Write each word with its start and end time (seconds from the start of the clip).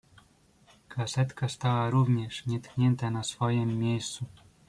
"Kasetka 0.89 1.49
stała 1.49 1.89
również 1.89 2.45
nietknięta 2.45 3.09
na 3.11 3.23
swojem 3.23 3.79
miejscu." 3.79 4.25